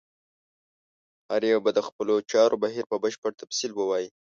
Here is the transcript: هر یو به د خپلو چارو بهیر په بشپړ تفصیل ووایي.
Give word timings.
هر 1.29 1.41
یو 1.51 1.59
به 1.65 1.71
د 1.73 1.79
خپلو 1.87 2.15
چارو 2.31 2.55
بهیر 2.63 2.85
په 2.91 2.97
بشپړ 3.03 3.31
تفصیل 3.41 3.71
ووایي. 3.75 4.09